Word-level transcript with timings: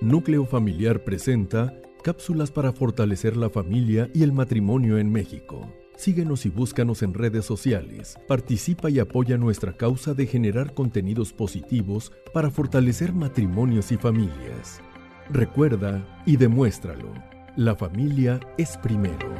Núcleo 0.00 0.44
Familiar 0.44 1.02
presenta 1.02 1.74
cápsulas 2.04 2.52
para 2.52 2.70
fortalecer 2.72 3.36
la 3.36 3.50
familia 3.50 4.08
y 4.14 4.22
el 4.22 4.32
matrimonio 4.32 4.96
en 4.96 5.10
México. 5.10 5.74
Síguenos 5.96 6.46
y 6.46 6.50
búscanos 6.50 7.02
en 7.02 7.14
redes 7.14 7.44
sociales. 7.44 8.16
Participa 8.28 8.90
y 8.90 9.00
apoya 9.00 9.36
nuestra 9.36 9.72
causa 9.76 10.14
de 10.14 10.26
generar 10.26 10.72
contenidos 10.72 11.32
positivos 11.32 12.12
para 12.32 12.48
fortalecer 12.48 13.12
matrimonios 13.12 13.90
y 13.90 13.96
familias. 13.96 14.80
Recuerda 15.30 16.06
y 16.24 16.36
demuéstralo. 16.36 17.12
La 17.56 17.74
familia 17.74 18.38
es 18.56 18.76
primero. 18.76 19.34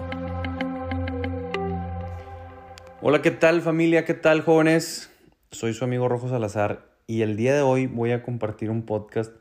Hola, 3.01 3.23
¿qué 3.23 3.31
tal 3.31 3.63
familia? 3.63 4.05
¿Qué 4.05 4.15
tal 4.15 4.41
jóvenes? 4.41 5.09
Soy 5.53 5.73
su 5.73 5.85
amigo 5.85 6.09
Rojo 6.09 6.29
Salazar 6.29 6.91
y 7.07 7.23
el 7.23 7.37
día 7.37 7.55
de 7.55 7.63
hoy 7.63 7.87
voy 7.87 8.11
a 8.11 8.25
compartir 8.25 8.71
un 8.71 8.83
podcast. 8.83 9.33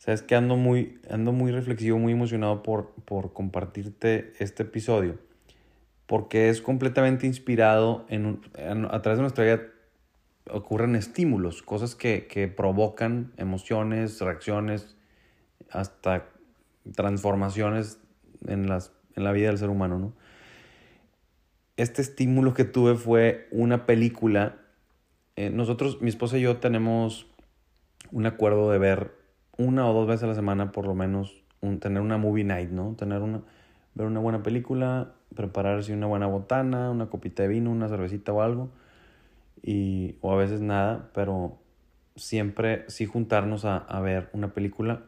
Sabes 0.00 0.22
que 0.22 0.34
ando 0.34 0.56
muy, 0.56 0.98
ando 1.10 1.30
muy 1.30 1.52
reflexivo, 1.52 1.98
muy 1.98 2.14
emocionado 2.14 2.62
por, 2.62 2.94
por 3.04 3.34
compartirte 3.34 4.32
este 4.38 4.62
episodio, 4.62 5.18
porque 6.06 6.48
es 6.48 6.62
completamente 6.62 7.26
inspirado 7.26 8.06
en, 8.08 8.40
a 8.90 9.02
través 9.02 9.18
de 9.18 9.20
nuestra 9.20 9.44
vida 9.44 9.60
ocurren 10.50 10.96
estímulos, 10.96 11.60
cosas 11.60 11.94
que, 11.94 12.26
que 12.28 12.48
provocan 12.48 13.34
emociones, 13.36 14.18
reacciones, 14.22 14.96
hasta 15.70 16.30
transformaciones 16.96 18.00
en, 18.46 18.70
las, 18.70 18.92
en 19.16 19.24
la 19.24 19.32
vida 19.32 19.48
del 19.48 19.58
ser 19.58 19.68
humano, 19.68 19.98
¿no? 19.98 20.14
Este 21.76 22.00
estímulo 22.00 22.54
que 22.54 22.64
tuve 22.64 22.94
fue 22.94 23.48
una 23.50 23.84
película. 23.84 24.56
Eh, 25.36 25.50
nosotros, 25.50 26.00
mi 26.00 26.08
esposa 26.08 26.38
y 26.38 26.40
yo 26.40 26.56
tenemos 26.56 27.26
un 28.12 28.24
acuerdo 28.24 28.70
de 28.70 28.78
ver 28.78 29.19
una 29.60 29.88
o 29.88 29.92
dos 29.92 30.08
veces 30.08 30.24
a 30.24 30.26
la 30.28 30.34
semana, 30.34 30.72
por 30.72 30.86
lo 30.86 30.94
menos, 30.94 31.42
tener 31.80 32.00
una 32.00 32.16
movie 32.16 32.44
night, 32.44 32.70
¿no? 32.70 32.94
Tener 32.96 33.20
una, 33.20 33.42
ver 33.94 34.06
una 34.06 34.20
buena 34.20 34.42
película, 34.42 35.12
prepararse 35.34 35.92
una 35.92 36.06
buena 36.06 36.26
botana, 36.26 36.90
una 36.90 37.10
copita 37.10 37.42
de 37.42 37.50
vino, 37.50 37.70
una 37.70 37.88
cervecita 37.88 38.32
o 38.32 38.40
algo. 38.40 38.70
Y, 39.62 40.16
o 40.22 40.32
a 40.32 40.36
veces 40.36 40.62
nada, 40.62 41.10
pero 41.12 41.58
siempre 42.16 42.84
sí 42.88 43.04
juntarnos 43.04 43.66
a, 43.66 43.76
a 43.76 44.00
ver 44.00 44.30
una 44.32 44.54
película 44.54 45.02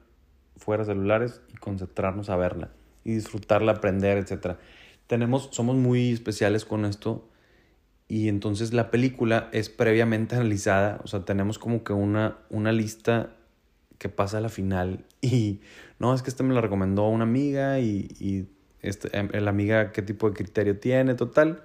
fuera 0.56 0.84
celulares 0.84 1.40
y 1.52 1.56
concentrarnos 1.56 2.28
a 2.28 2.36
verla 2.36 2.68
y 3.04 3.14
disfrutarla, 3.14 3.72
aprender, 3.72 4.18
etc. 4.18 4.58
Tenemos, 5.06 5.48
somos 5.52 5.76
muy 5.76 6.12
especiales 6.12 6.66
con 6.66 6.84
esto 6.84 7.26
y 8.06 8.28
entonces 8.28 8.74
la 8.74 8.90
película 8.90 9.48
es 9.52 9.70
previamente 9.70 10.36
analizada, 10.36 11.00
o 11.02 11.06
sea, 11.06 11.24
tenemos 11.24 11.58
como 11.58 11.82
que 11.82 11.94
una, 11.94 12.36
una 12.50 12.70
lista 12.70 13.30
que 14.02 14.08
pasa 14.08 14.38
a 14.38 14.40
la 14.40 14.48
final 14.48 15.04
y 15.20 15.60
no, 16.00 16.12
es 16.12 16.22
que 16.22 16.30
esta 16.30 16.42
me 16.42 16.52
la 16.52 16.60
recomendó 16.60 17.08
una 17.08 17.22
amiga 17.22 17.78
y, 17.78 18.08
y 18.18 18.48
este, 18.80 19.16
em, 19.16 19.28
la 19.32 19.50
amiga 19.50 19.92
qué 19.92 20.02
tipo 20.02 20.28
de 20.28 20.34
criterio 20.34 20.76
tiene, 20.80 21.14
total. 21.14 21.62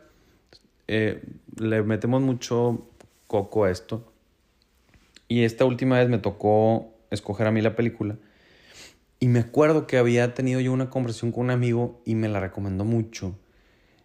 Eh, 0.87 1.23
le 1.59 1.81
metemos 1.81 2.21
mucho 2.21 2.87
coco 3.25 3.63
a 3.63 3.71
esto. 3.71 4.13
Y 5.27 5.45
esta 5.45 5.65
última 5.65 5.97
vez 5.97 6.09
me 6.09 6.19
tocó 6.19 6.93
escoger 7.09 7.47
a 7.47 7.51
mí 7.51 7.61
la 7.61 7.75
película. 7.75 8.17
Y 9.19 9.29
me 9.29 9.39
acuerdo 9.39 9.87
que 9.87 9.97
había 9.97 10.35
tenido 10.35 10.59
yo 10.59 10.71
una 10.71 10.91
conversación 10.91 11.31
con 11.31 11.45
un 11.45 11.49
amigo 11.49 11.99
y 12.05 12.13
me 12.13 12.29
la 12.29 12.39
recomendó 12.39 12.85
mucho. 12.85 13.35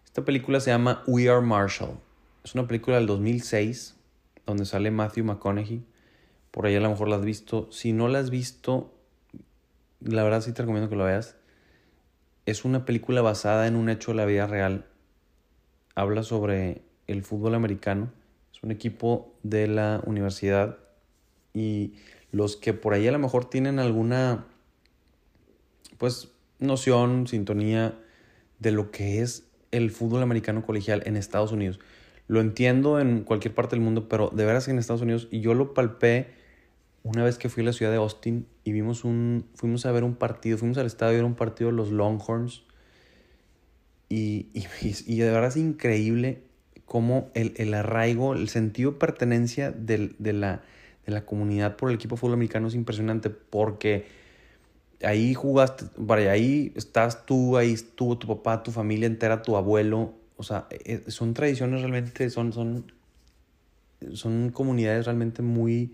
Esta 0.05 0.25
película 0.25 0.59
se 0.59 0.71
llama 0.71 1.03
We 1.05 1.29
Are 1.29 1.45
Marshall. 1.45 1.99
Es 2.43 2.55
una 2.55 2.67
película 2.67 2.97
del 2.97 3.05
2006 3.05 3.95
donde 4.47 4.65
sale 4.65 4.89
Matthew 4.89 5.25
McConaughey. 5.25 5.83
Por 6.53 6.67
ahí 6.67 6.75
a 6.75 6.79
lo 6.79 6.89
mejor 6.91 7.07
la 7.09 7.15
has 7.15 7.25
visto. 7.25 7.67
Si 7.71 7.93
no 7.93 8.07
la 8.07 8.19
has 8.19 8.29
visto, 8.29 8.93
la 10.01 10.23
verdad 10.23 10.41
sí 10.41 10.51
te 10.53 10.61
recomiendo 10.61 10.87
que 10.87 10.95
lo 10.95 11.05
veas. 11.05 11.35
Es 12.45 12.63
una 12.63 12.85
película 12.85 13.23
basada 13.23 13.65
en 13.65 13.75
un 13.75 13.89
hecho 13.89 14.11
de 14.11 14.17
la 14.17 14.25
vida 14.25 14.45
real. 14.45 14.85
Habla 15.95 16.21
sobre 16.21 16.83
el 17.07 17.23
fútbol 17.23 17.55
americano. 17.55 18.13
Es 18.53 18.61
un 18.61 18.69
equipo 18.69 19.33
de 19.41 19.65
la 19.65 20.03
universidad. 20.05 20.77
Y 21.55 21.95
los 22.31 22.55
que 22.55 22.73
por 22.73 22.93
ahí 22.93 23.07
a 23.07 23.11
lo 23.11 23.17
mejor 23.17 23.49
tienen 23.49 23.79
alguna, 23.79 24.45
pues, 25.97 26.33
noción, 26.59 27.25
sintonía 27.25 27.97
de 28.59 28.69
lo 28.69 28.91
que 28.91 29.23
es 29.23 29.47
el 29.71 29.89
fútbol 29.89 30.21
americano 30.21 30.63
colegial 30.63 31.01
en 31.07 31.17
Estados 31.17 31.51
Unidos. 31.51 31.79
Lo 32.27 32.41
entiendo 32.41 32.99
en 32.99 33.23
cualquier 33.23 33.55
parte 33.55 33.75
del 33.75 33.83
mundo, 33.83 34.07
pero 34.07 34.29
de 34.29 34.45
veras 34.45 34.67
en 34.67 34.77
Estados 34.77 35.01
Unidos, 35.01 35.27
y 35.31 35.39
yo 35.39 35.55
lo 35.55 35.73
palpé 35.73 36.42
una 37.03 37.23
vez 37.23 37.37
que 37.37 37.49
fui 37.49 37.63
a 37.63 37.65
la 37.67 37.73
ciudad 37.73 37.91
de 37.91 37.97
Austin 37.97 38.47
y 38.63 38.71
vimos 38.71 39.03
un, 39.03 39.45
fuimos 39.55 39.85
a 39.85 39.91
ver 39.91 40.03
un 40.03 40.15
partido, 40.15 40.57
fuimos 40.57 40.77
al 40.77 40.85
estadio, 40.85 41.17
era 41.17 41.25
un 41.25 41.35
partido 41.35 41.69
de 41.69 41.75
los 41.75 41.91
Longhorns. 41.91 42.63
Y, 44.09 44.47
y, 44.53 44.65
y 45.05 45.17
de 45.17 45.31
verdad 45.31 45.49
es 45.49 45.57
increíble 45.57 46.43
cómo 46.85 47.29
el, 47.33 47.53
el 47.57 47.73
arraigo, 47.73 48.33
el 48.33 48.49
sentido 48.49 48.91
de 48.91 48.97
pertenencia 48.97 49.71
de, 49.71 50.13
de, 50.17 50.33
la, 50.33 50.61
de 51.05 51.11
la 51.11 51.25
comunidad 51.25 51.75
por 51.75 51.89
el 51.89 51.95
equipo 51.95 52.17
fútbol 52.17 52.33
americano 52.33 52.67
es 52.67 52.75
impresionante 52.75 53.29
porque 53.29 54.05
ahí 55.03 55.33
jugaste, 55.33 55.85
para 56.07 56.31
ahí 56.31 56.71
estás 56.75 57.25
tú, 57.25 57.57
ahí 57.57 57.73
estuvo 57.73 58.17
tu 58.17 58.27
papá, 58.27 58.63
tu 58.63 58.71
familia 58.71 59.07
entera, 59.07 59.41
tu 59.41 59.57
abuelo. 59.57 60.13
O 60.37 60.43
sea, 60.43 60.67
son 61.07 61.33
tradiciones 61.33 61.81
realmente, 61.81 62.29
son, 62.29 62.53
son, 62.53 62.91
son 64.13 64.49
comunidades 64.49 65.05
realmente 65.05 65.41
muy, 65.41 65.93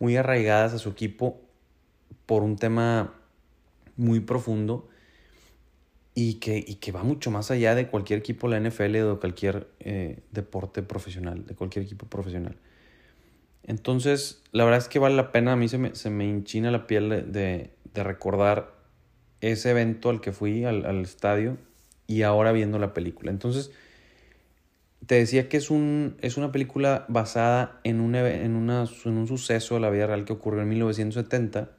muy 0.00 0.16
arraigadas 0.16 0.74
a 0.74 0.78
su 0.78 0.88
equipo 0.88 1.40
por 2.26 2.42
un 2.42 2.56
tema 2.56 3.14
muy 3.96 4.18
profundo 4.18 4.88
y 6.14 6.34
que, 6.34 6.58
y 6.58 6.76
que 6.76 6.90
va 6.90 7.04
mucho 7.04 7.30
más 7.30 7.50
allá 7.50 7.74
de 7.74 7.86
cualquier 7.86 8.18
equipo 8.18 8.48
de 8.48 8.60
la 8.60 8.68
NFL 8.68 8.96
o 8.96 9.14
de 9.14 9.20
cualquier 9.20 9.68
eh, 9.78 10.20
deporte 10.32 10.82
profesional, 10.82 11.46
de 11.46 11.54
cualquier 11.54 11.84
equipo 11.84 12.06
profesional. 12.06 12.56
Entonces, 13.62 14.42
la 14.52 14.64
verdad 14.64 14.78
es 14.80 14.88
que 14.88 14.98
vale 14.98 15.14
la 15.14 15.32
pena, 15.32 15.52
a 15.52 15.56
mí 15.56 15.68
se 15.68 15.78
me, 15.78 15.94
se 15.94 16.10
me 16.10 16.28
enchina 16.28 16.70
la 16.70 16.86
piel 16.86 17.08
de, 17.08 17.22
de, 17.22 17.70
de 17.94 18.04
recordar 18.04 18.74
ese 19.40 19.70
evento 19.70 20.10
al 20.10 20.20
que 20.20 20.32
fui, 20.32 20.64
al, 20.64 20.84
al, 20.86 21.02
estadio, 21.02 21.56
y 22.06 22.22
ahora 22.22 22.52
viendo 22.52 22.78
la 22.78 22.92
película. 22.92 23.30
Entonces, 23.30 23.70
te 25.06 25.14
decía 25.14 25.48
que 25.48 25.56
es, 25.56 25.70
un, 25.70 26.16
es 26.20 26.36
una 26.36 26.52
película 26.52 27.04
basada 27.08 27.80
en, 27.84 28.00
un, 28.00 28.14
en, 28.14 28.54
una, 28.54 28.84
en 29.04 29.16
un 29.16 29.26
suceso 29.26 29.74
de 29.74 29.80
la 29.80 29.90
vida 29.90 30.06
real 30.06 30.24
que 30.24 30.32
ocurrió 30.32 30.62
en 30.62 30.68
1970. 30.68 31.70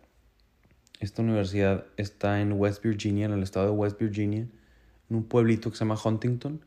Esta 1.00 1.22
universidad 1.22 1.86
está 1.98 2.42
en 2.42 2.54
West 2.54 2.84
Virginia, 2.84 3.26
en 3.26 3.34
el 3.34 3.44
estado 3.44 3.68
de 3.68 3.72
West 3.72 4.00
Virginia, 4.00 4.48
en 5.10 5.16
un 5.16 5.24
pueblito 5.24 5.70
que 5.70 5.78
se 5.78 5.86
llama 5.86 6.00
Huntington. 6.04 6.66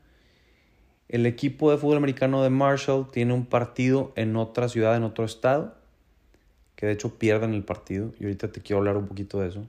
El 1.08 1.26
equipo 1.26 1.70
de 1.70 1.76
fútbol 1.76 1.98
americano 1.98 2.42
de 2.42 2.50
Marshall 2.50 3.10
tiene 3.10 3.34
un 3.34 3.46
partido 3.46 4.12
en 4.16 4.36
otra 4.36 4.68
ciudad, 4.68 4.96
en 4.96 5.02
otro 5.02 5.24
estado, 5.24 5.76
que 6.76 6.86
de 6.86 6.92
hecho 6.92 7.18
pierden 7.18 7.52
el 7.52 7.64
partido, 7.64 8.14
y 8.18 8.24
ahorita 8.24 8.50
te 8.50 8.60
quiero 8.60 8.78
hablar 8.78 8.96
un 8.96 9.06
poquito 9.06 9.40
de 9.40 9.48
eso. 9.48 9.66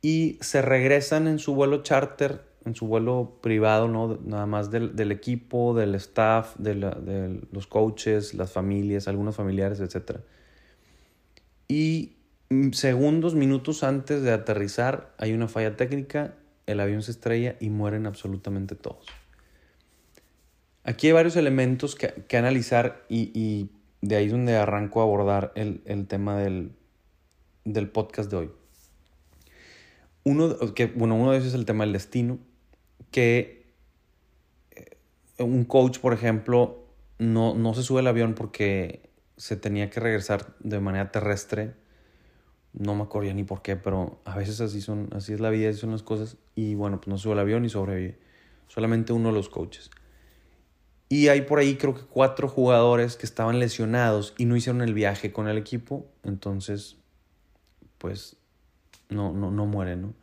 Y 0.00 0.38
se 0.40 0.60
regresan 0.60 1.28
en 1.28 1.38
su 1.38 1.54
vuelo 1.54 1.82
charter 1.82 2.51
en 2.64 2.74
su 2.74 2.86
vuelo 2.86 3.38
privado, 3.42 3.88
¿no? 3.88 4.18
Nada 4.24 4.46
más 4.46 4.70
del, 4.70 4.94
del 4.96 5.12
equipo, 5.12 5.74
del 5.74 5.94
staff, 5.96 6.56
de, 6.58 6.74
la, 6.74 6.90
de, 6.90 7.40
los 7.50 7.66
coaches, 7.66 8.34
las 8.34 8.52
familias, 8.52 9.08
algunos 9.08 9.36
familiares, 9.36 9.80
etc. 9.80 10.18
Y 11.68 12.12
segundos, 12.72 13.34
minutos 13.34 13.82
antes 13.82 14.22
de 14.22 14.32
aterrizar 14.32 15.14
hay 15.18 15.32
una 15.32 15.48
falla 15.48 15.76
técnica, 15.76 16.34
el 16.66 16.80
avión 16.80 17.02
se 17.02 17.10
estrella 17.10 17.56
y 17.60 17.70
mueren 17.70 18.06
absolutamente 18.06 18.74
todos. 18.74 19.06
Aquí 20.84 21.08
hay 21.08 21.12
varios 21.12 21.36
elementos 21.36 21.94
que, 21.94 22.12
que 22.28 22.36
analizar 22.36 23.04
y, 23.08 23.30
y, 23.34 23.70
de 24.00 24.16
ahí 24.16 24.26
es 24.26 24.32
donde 24.32 24.56
arranco 24.56 25.00
a 25.00 25.04
abordar 25.04 25.52
el, 25.54 25.80
el 25.84 26.08
tema 26.08 26.36
del, 26.36 26.72
del 27.64 27.88
podcast 27.88 28.30
de 28.30 28.36
hoy. 28.36 28.50
Uno, 30.24 30.74
que, 30.74 30.86
bueno, 30.86 31.14
uno 31.14 31.32
de 31.32 31.38
esos 31.38 31.50
es 31.50 31.54
el 31.54 31.64
tema 31.64 31.84
del 31.84 31.92
destino, 31.92 32.38
que 33.12 33.72
eh, 34.72 34.96
un 35.38 35.64
coach, 35.64 36.00
por 36.00 36.12
ejemplo, 36.12 36.84
no, 37.18 37.54
no 37.54 37.74
se 37.74 37.84
sube 37.84 38.00
al 38.00 38.08
avión 38.08 38.34
porque 38.34 39.08
se 39.36 39.56
tenía 39.56 39.90
que 39.90 40.00
regresar 40.00 40.56
de 40.58 40.80
manera 40.80 41.12
terrestre. 41.12 41.74
No 42.72 42.94
me 42.94 43.02
acuerdo 43.02 43.32
ni 43.34 43.44
por 43.44 43.62
qué, 43.62 43.76
pero 43.76 44.20
a 44.24 44.36
veces 44.36 44.60
así 44.60 44.80
son, 44.80 45.10
así 45.12 45.32
es 45.32 45.40
la 45.40 45.50
vida, 45.50 45.70
así 45.70 45.78
son 45.78 45.92
las 45.92 46.02
cosas. 46.02 46.36
Y 46.56 46.74
bueno, 46.74 47.00
pues 47.00 47.08
no 47.08 47.18
sube 47.18 47.34
al 47.34 47.38
avión 47.38 47.64
y 47.64 47.68
sobrevive. 47.68 48.18
Solamente 48.66 49.12
uno 49.12 49.28
de 49.28 49.34
los 49.34 49.48
coaches. 49.48 49.90
Y 51.08 51.28
hay 51.28 51.42
por 51.42 51.58
ahí 51.58 51.76
creo 51.76 51.94
que 51.94 52.02
cuatro 52.02 52.48
jugadores 52.48 53.16
que 53.16 53.26
estaban 53.26 53.58
lesionados 53.58 54.32
y 54.38 54.46
no 54.46 54.56
hicieron 54.56 54.80
el 54.80 54.94
viaje 54.94 55.30
con 55.30 55.46
el 55.46 55.58
equipo. 55.58 56.06
Entonces, 56.24 56.96
pues 57.98 58.36
no, 59.10 59.32
no, 59.32 59.50
no 59.50 59.66
mueren, 59.66 60.02
¿no? 60.02 60.14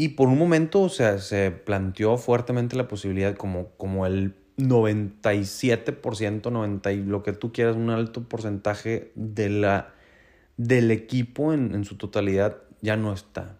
Y 0.00 0.10
por 0.10 0.28
un 0.28 0.38
momento, 0.38 0.80
o 0.82 0.88
sea, 0.88 1.18
se 1.18 1.50
planteó 1.50 2.18
fuertemente 2.18 2.76
la 2.76 2.86
posibilidad 2.86 3.34
como, 3.34 3.70
como 3.70 4.06
el 4.06 4.36
97%, 4.56 6.52
90 6.52 6.92
y 6.92 7.02
lo 7.02 7.24
que 7.24 7.32
tú 7.32 7.52
quieras, 7.52 7.74
un 7.74 7.90
alto 7.90 8.22
porcentaje 8.22 9.10
de 9.16 9.50
la, 9.50 9.92
del 10.56 10.92
equipo 10.92 11.52
en, 11.52 11.74
en 11.74 11.84
su 11.84 11.96
totalidad 11.96 12.58
ya 12.80 12.96
no 12.96 13.12
está. 13.12 13.58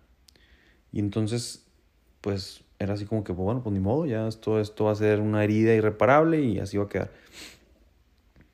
Y 0.92 1.00
entonces, 1.00 1.66
pues 2.20 2.62
era 2.78 2.94
así 2.94 3.04
como 3.04 3.24
que, 3.24 3.34
pues, 3.34 3.44
bueno, 3.44 3.60
pues 3.64 3.74
ni 3.74 3.80
modo, 3.80 4.06
ya 4.06 4.28
esto, 4.28 4.60
esto 4.60 4.84
va 4.84 4.92
a 4.92 4.94
ser 4.94 5.18
una 5.18 5.42
herida 5.42 5.74
irreparable 5.74 6.40
y 6.40 6.60
así 6.60 6.76
va 6.76 6.84
a 6.84 6.88
quedar. 6.88 7.10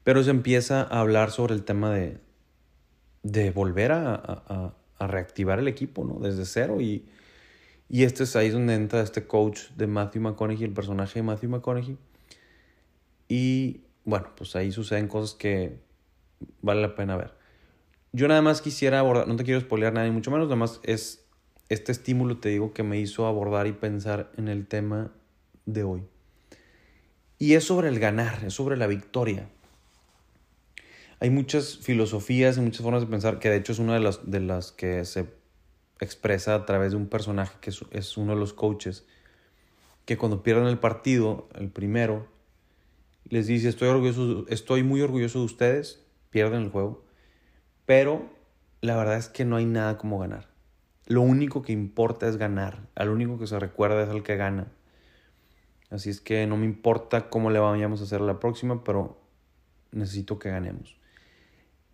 Pero 0.04 0.22
se 0.22 0.30
empieza 0.30 0.80
a 0.80 1.00
hablar 1.00 1.30
sobre 1.30 1.52
el 1.52 1.64
tema 1.64 1.92
de, 1.92 2.16
de 3.22 3.50
volver 3.50 3.92
a, 3.92 4.14
a, 4.14 4.74
a 4.98 5.06
reactivar 5.06 5.58
el 5.58 5.68
equipo, 5.68 6.02
¿no? 6.06 6.18
Desde 6.18 6.46
cero. 6.46 6.80
Y, 6.80 7.04
y 7.88 8.04
este 8.04 8.24
es 8.24 8.34
ahí 8.36 8.50
donde 8.50 8.74
entra 8.74 9.00
este 9.02 9.26
coach 9.26 9.68
de 9.76 9.86
Matthew 9.86 10.22
McConaughey, 10.22 10.64
el 10.64 10.72
personaje 10.72 11.18
de 11.18 11.22
Matthew 11.22 11.50
McConaughey. 11.50 11.98
Y 13.28 13.82
bueno, 14.04 14.28
pues 14.36 14.56
ahí 14.56 14.72
suceden 14.72 15.08
cosas 15.08 15.34
que 15.34 15.78
vale 16.62 16.80
la 16.80 16.94
pena 16.94 17.16
ver. 17.16 17.34
Yo 18.12 18.28
nada 18.28 18.42
más 18.42 18.62
quisiera 18.62 19.00
abordar, 19.00 19.26
no 19.28 19.36
te 19.36 19.44
quiero 19.44 19.60
spoilear 19.60 19.92
nada, 19.92 20.06
ni 20.06 20.12
mucho 20.12 20.30
menos, 20.30 20.46
nada 20.46 20.56
más 20.56 20.80
es 20.84 21.24
este 21.68 21.92
estímulo, 21.92 22.38
te 22.38 22.50
digo, 22.50 22.72
que 22.72 22.82
me 22.82 22.98
hizo 22.98 23.26
abordar 23.26 23.66
y 23.66 23.72
pensar 23.72 24.30
en 24.36 24.48
el 24.48 24.66
tema 24.66 25.12
de 25.66 25.82
hoy. 25.82 26.02
Y 27.38 27.54
es 27.54 27.64
sobre 27.64 27.88
el 27.88 27.98
ganar, 27.98 28.44
es 28.44 28.54
sobre 28.54 28.76
la 28.76 28.86
victoria. 28.86 29.48
Hay 31.20 31.30
muchas 31.30 31.78
filosofías 31.78 32.56
y 32.56 32.60
muchas 32.60 32.82
formas 32.82 33.02
de 33.02 33.08
pensar, 33.08 33.38
que 33.38 33.50
de 33.50 33.56
hecho 33.56 33.72
es 33.72 33.78
una 33.78 33.94
de 33.94 34.00
las, 34.00 34.30
de 34.30 34.40
las 34.40 34.72
que 34.72 35.04
se 35.04 35.26
expresa 36.00 36.54
a 36.54 36.66
través 36.66 36.92
de 36.92 36.96
un 36.96 37.08
personaje 37.08 37.56
que 37.60 37.70
es, 37.70 38.16
uno 38.16 38.34
de 38.34 38.40
los 38.40 38.52
coaches, 38.52 39.06
que 40.04 40.16
cuando 40.16 40.42
pierden 40.42 40.66
el 40.66 40.78
partido, 40.78 41.48
el 41.54 41.70
primero, 41.70 42.28
les 43.24 43.46
dice, 43.46 43.68
estoy, 43.68 43.88
orgulloso, 43.88 44.46
estoy 44.48 44.82
muy 44.82 45.00
orgulloso 45.00 45.38
de 45.38 45.44
ustedes, 45.46 46.04
pierden 46.30 46.62
el 46.62 46.70
juego, 46.70 47.04
pero 47.86 48.30
la 48.80 48.96
verdad 48.96 49.16
es 49.16 49.28
que 49.28 49.44
no 49.44 49.56
hay 49.56 49.64
nada 49.64 49.96
como 49.96 50.18
ganar. 50.18 50.48
Lo 51.06 51.22
único 51.22 51.62
que 51.62 51.72
importa 51.72 52.28
es 52.28 52.36
ganar, 52.36 52.88
al 52.94 53.10
único 53.10 53.38
que 53.38 53.46
se 53.46 53.58
recuerda 53.58 54.02
es 54.02 54.08
al 54.08 54.22
que 54.22 54.36
gana. 54.36 54.72
Así 55.90 56.10
es 56.10 56.20
que 56.20 56.46
no 56.46 56.56
me 56.56 56.64
importa 56.64 57.28
cómo 57.28 57.50
le 57.50 57.58
vayamos 57.58 58.00
a 58.00 58.04
hacer 58.04 58.20
la 58.20 58.40
próxima, 58.40 58.84
pero 58.84 59.20
necesito 59.92 60.38
que 60.38 60.50
ganemos. 60.50 60.96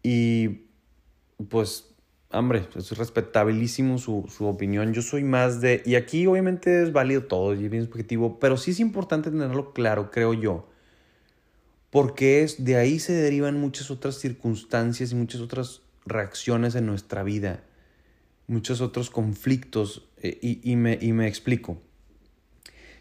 Y 0.02 0.66
pues, 1.48 1.89
hombre, 2.32 2.66
es 2.76 2.96
respetabilísimo 2.96 3.98
su, 3.98 4.26
su, 4.28 4.46
opinión. 4.46 4.92
Yo 4.92 5.02
soy 5.02 5.24
más 5.24 5.60
de... 5.60 5.82
Y 5.84 5.96
aquí 5.96 6.26
obviamente 6.26 6.82
es 6.82 6.92
válido 6.92 7.24
todo 7.24 7.54
y 7.54 7.64
es 7.64 7.70
bien 7.70 7.84
subjetivo, 7.84 8.38
pero 8.38 8.56
sí 8.56 8.70
es 8.70 8.80
importante 8.80 9.30
tenerlo 9.30 9.72
claro, 9.72 10.10
creo 10.10 10.34
yo. 10.34 10.68
Porque 11.90 12.42
es, 12.42 12.64
de 12.64 12.76
ahí 12.76 12.98
se 12.98 13.12
derivan 13.12 13.60
muchas 13.60 13.90
otras 13.90 14.16
circunstancias 14.16 15.10
y 15.12 15.16
muchas 15.16 15.40
otras 15.40 15.82
reacciones 16.06 16.74
en 16.76 16.86
nuestra 16.86 17.22
vida. 17.24 17.64
Muchos 18.46 18.80
otros 18.80 19.10
conflictos. 19.10 20.08
Eh, 20.18 20.38
y, 20.40 20.60
y, 20.70 20.76
me, 20.76 20.98
y 21.00 21.12
me 21.12 21.26
explico. 21.26 21.80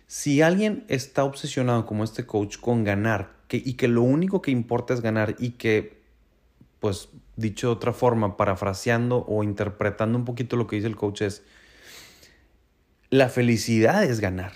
Si 0.08 0.42
alguien 0.42 0.86
está 0.88 1.24
obsesionado 1.24 1.86
como 1.86 2.04
este 2.04 2.26
coach 2.26 2.58
con 2.58 2.84
ganar 2.84 3.38
que, 3.48 3.62
y 3.64 3.74
que 3.74 3.88
lo 3.88 4.02
único 4.02 4.42
que 4.42 4.50
importa 4.50 4.96
es 4.96 5.02
ganar 5.02 5.36
y 5.38 5.52
que 5.52 5.99
pues 6.80 7.10
dicho 7.36 7.68
de 7.68 7.74
otra 7.74 7.94
forma, 7.94 8.38
parafraseando 8.38 9.26
o 9.28 9.44
interpretando 9.44 10.18
un 10.18 10.26
poquito 10.26 10.56
lo 10.56 10.68
que 10.68 10.78
dice 10.78 10.88
el 10.88 10.96
coach 10.96 11.22
es, 11.22 11.44
la 13.10 13.30
felicidad 13.30 14.04
es 14.04 14.20
ganar. 14.20 14.54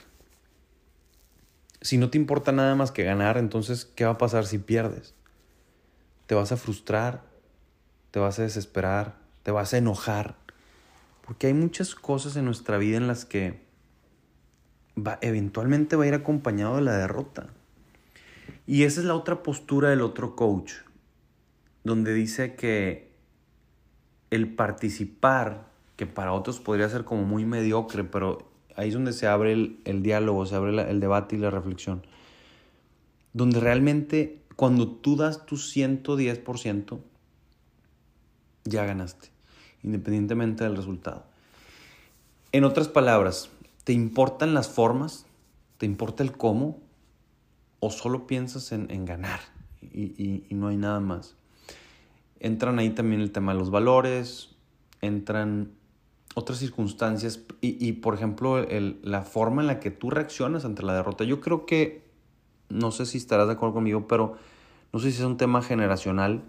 Si 1.82 1.98
no 1.98 2.10
te 2.10 2.18
importa 2.18 2.52
nada 2.52 2.76
más 2.76 2.92
que 2.92 3.04
ganar, 3.04 3.38
entonces, 3.38 3.86
¿qué 3.86 4.06
va 4.06 4.12
a 4.12 4.18
pasar 4.18 4.46
si 4.46 4.58
pierdes? 4.58 5.14
Te 6.28 6.36
vas 6.36 6.52
a 6.52 6.58
frustrar, 6.58 7.24
te 8.12 8.20
vas 8.20 8.40
a 8.40 8.44
desesperar, 8.44 9.16
te 9.44 9.52
vas 9.52 9.74
a 9.74 9.78
enojar, 9.78 10.36
porque 11.26 11.48
hay 11.48 11.54
muchas 11.54 11.96
cosas 11.96 12.38
en 12.38 12.46
nuestra 12.46 12.78
vida 12.78 12.98
en 12.98 13.08
las 13.08 13.26
que 13.26 13.60
va, 14.98 15.18
eventualmente 15.22 15.98
va 15.98 16.06
a 16.06 16.08
ir 16.08 16.14
acompañado 16.14 16.78
de 16.78 16.84
la 16.84 16.98
derrota. 16.98 17.48
Y 18.66 18.84
esa 18.84 19.02
es 19.02 19.06
la 19.06 19.16
otra 19.16 19.44
postura 19.44 19.90
del 19.90 20.02
otro 20.02 20.38
coach 20.38 20.74
donde 21.84 22.14
dice 22.14 22.56
que 22.56 23.12
el 24.32 24.54
participar, 24.54 25.68
que 25.96 26.06
para 26.06 26.34
otros 26.34 26.60
podría 26.60 26.90
ser 26.90 27.04
como 27.04 27.24
muy 27.24 27.46
mediocre, 27.46 28.04
pero 28.04 28.50
ahí 28.76 28.88
es 28.88 28.94
donde 28.94 29.14
se 29.14 29.28
abre 29.28 29.54
el, 29.54 30.04
diálogo, 30.04 30.46
se 30.46 30.56
abre 30.56 30.90
el 30.90 31.00
debate 31.00 31.36
y 31.36 31.40
la 31.40 31.50
reflexión. 31.50 32.06
Donde 33.34 33.60
realmente 33.60 34.42
cuando 34.56 34.88
tú 34.88 35.16
das 35.16 35.46
tu 35.46 35.58
110%, 35.58 37.00
ya 38.66 38.86
ganaste, 38.86 39.30
independientemente 39.84 40.64
del 40.64 40.76
resultado. 40.76 41.26
En 42.52 42.64
otras 42.64 42.88
palabras, 42.88 43.50
¿te 43.84 43.94
importan 43.94 44.54
las 44.54 44.70
formas? 44.70 45.26
¿Te 45.80 45.86
importa 45.86 46.24
el 46.24 46.32
cómo? 46.32 46.80
¿O 47.80 47.90
solo 47.92 48.26
piensas 48.26 48.72
en, 48.72 49.06
ganar 49.06 49.42
y 49.82 50.46
no 50.52 50.68
hay 50.68 50.78
nada 50.78 51.00
más? 51.02 51.36
Entran 52.40 52.80
ahí 52.80 52.90
también 52.90 53.22
el 53.22 53.32
tema 53.32 53.54
de 53.54 53.60
los 53.60 53.70
valores, 53.70 54.56
entran 55.02 55.72
otras 56.36 56.60
circunstancias 56.60 57.42
y, 57.62 57.92
por 57.94 58.16
ejemplo, 58.16 58.66
la 59.04 59.22
forma 59.22 59.62
en 59.62 59.68
la 59.68 59.80
que 59.80 59.92
tú 59.92 60.10
reaccionas 60.10 60.66
ante 60.66 60.84
la 60.84 60.96
derrota. 60.96 61.24
Yo 61.24 61.40
creo 61.42 61.66
que, 61.66 62.04
no 62.70 62.92
sé 62.92 63.06
si 63.06 63.18
estarás 63.18 63.48
de 63.48 63.54
acuerdo 63.54 63.76
conmigo, 63.76 64.08
pero 64.08 64.36
no 64.92 65.00
sé 65.00 65.12
si 65.12 65.20
es 65.20 65.26
un 65.26 65.38
tema 65.38 65.62
generacional, 65.62 66.44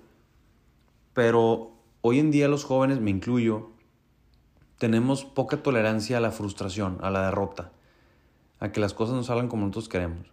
pero 1.12 1.72
hoy 2.00 2.18
en 2.18 2.30
día 2.30 2.48
los 2.48 2.64
jóvenes, 2.64 3.00
me 3.00 3.10
incluyo, 3.10 3.70
tenemos 4.78 5.24
poca 5.24 5.62
tolerancia 5.62 6.18
a 6.18 6.20
la 6.20 6.30
frustración, 6.30 6.98
a 7.02 7.10
la 7.10 7.26
derrota, 7.26 7.72
a 8.60 8.72
que 8.72 8.80
las 8.80 8.94
cosas 8.94 9.14
no 9.14 9.22
salgan 9.22 9.48
como 9.48 9.62
nosotros 9.62 9.88
queremos. 9.88 10.32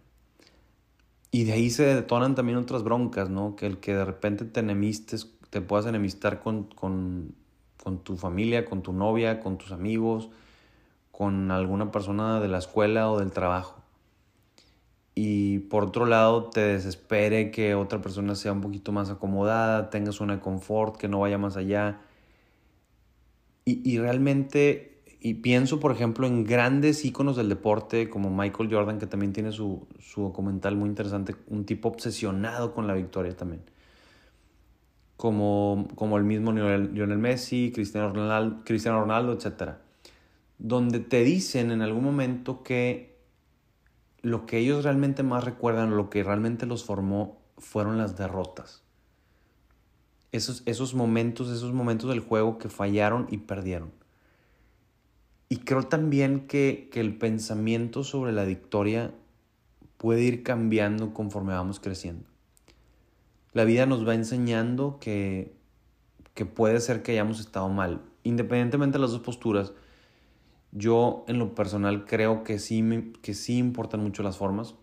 Y 1.30 1.44
de 1.44 1.52
ahí 1.52 1.70
se 1.70 1.84
detonan 1.84 2.34
también 2.34 2.58
otras 2.58 2.82
broncas, 2.82 3.30
¿no? 3.30 3.56
Que 3.56 3.66
el 3.66 3.78
que 3.78 3.94
de 3.94 4.04
repente 4.04 4.44
te 4.44 4.60
enemistes 4.60 5.32
te 5.52 5.60
puedas 5.60 5.84
enemistar 5.84 6.40
con, 6.40 6.64
con, 6.64 7.34
con 7.82 7.98
tu 7.98 8.16
familia, 8.16 8.64
con 8.64 8.82
tu 8.82 8.94
novia, 8.94 9.38
con 9.38 9.58
tus 9.58 9.70
amigos, 9.70 10.30
con 11.10 11.50
alguna 11.50 11.92
persona 11.92 12.40
de 12.40 12.48
la 12.48 12.56
escuela 12.56 13.10
o 13.10 13.18
del 13.18 13.32
trabajo. 13.32 13.76
Y 15.14 15.58
por 15.58 15.84
otro 15.84 16.06
lado, 16.06 16.44
te 16.44 16.60
desespere 16.60 17.50
que 17.50 17.74
otra 17.74 18.00
persona 18.00 18.34
sea 18.34 18.52
un 18.52 18.62
poquito 18.62 18.92
más 18.92 19.10
acomodada, 19.10 19.90
tenga 19.90 20.10
zona 20.12 20.36
de 20.36 20.40
confort, 20.40 20.96
que 20.96 21.06
no 21.06 21.20
vaya 21.20 21.36
más 21.36 21.58
allá. 21.58 22.00
Y, 23.66 23.86
y 23.86 23.98
realmente, 23.98 25.02
y 25.20 25.34
pienso 25.34 25.80
por 25.80 25.92
ejemplo 25.92 26.26
en 26.26 26.44
grandes 26.44 27.04
íconos 27.04 27.36
del 27.36 27.50
deporte 27.50 28.08
como 28.08 28.30
Michael 28.30 28.72
Jordan, 28.72 28.98
que 28.98 29.06
también 29.06 29.34
tiene 29.34 29.52
su, 29.52 29.86
su 30.00 30.22
documental 30.22 30.76
muy 30.76 30.88
interesante, 30.88 31.36
un 31.48 31.66
tipo 31.66 31.90
obsesionado 31.90 32.72
con 32.72 32.86
la 32.86 32.94
victoria 32.94 33.36
también 33.36 33.60
como, 35.22 35.86
como 35.94 36.18
el 36.18 36.24
mismo 36.24 36.50
Lionel 36.50 37.18
Messi, 37.18 37.70
Cristiano 37.72 38.12
Ronaldo, 38.12 38.64
Cristiano 38.64 39.02
Ronaldo, 39.02 39.32
etc. 39.32 39.74
Donde 40.58 40.98
te 40.98 41.22
dicen 41.22 41.70
en 41.70 41.80
algún 41.80 42.02
momento 42.02 42.64
que 42.64 43.20
lo 44.20 44.46
que 44.46 44.58
ellos 44.58 44.82
realmente 44.82 45.22
más 45.22 45.44
recuerdan, 45.44 45.96
lo 45.96 46.10
que 46.10 46.24
realmente 46.24 46.66
los 46.66 46.82
formó, 46.82 47.40
fueron 47.56 47.98
las 47.98 48.16
derrotas. 48.16 48.82
Esos, 50.32 50.64
esos 50.66 50.92
momentos, 50.92 51.50
esos 51.50 51.72
momentos 51.72 52.10
del 52.10 52.18
juego 52.18 52.58
que 52.58 52.68
fallaron 52.68 53.28
y 53.30 53.38
perdieron. 53.38 53.92
Y 55.48 55.58
creo 55.58 55.84
también 55.84 56.48
que, 56.48 56.88
que 56.90 56.98
el 56.98 57.16
pensamiento 57.16 58.02
sobre 58.02 58.32
la 58.32 58.42
victoria 58.42 59.14
puede 59.98 60.22
ir 60.22 60.42
cambiando 60.42 61.14
conforme 61.14 61.52
vamos 61.52 61.78
creciendo. 61.78 62.31
La 63.52 63.64
vida 63.64 63.86
nos 63.86 64.06
va 64.06 64.14
enseñando 64.14 64.98
que, 64.98 65.54
que 66.34 66.46
puede 66.46 66.80
ser 66.80 67.02
que 67.02 67.12
hayamos 67.12 67.40
estado 67.40 67.68
mal. 67.68 68.00
Independientemente 68.24 68.98
de 68.98 69.02
las 69.02 69.10
dos 69.10 69.20
posturas, 69.20 69.72
yo 70.72 71.24
en 71.28 71.38
lo 71.38 71.54
personal 71.54 72.06
creo 72.06 72.44
que 72.44 72.58
sí, 72.58 72.82
me, 72.82 73.12
que 73.20 73.34
sí 73.34 73.58
importan 73.58 74.02
mucho 74.02 74.22
las 74.22 74.38
formas. 74.38 74.74